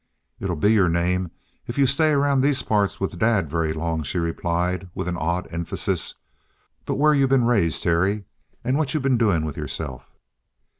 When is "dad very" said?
3.19-3.71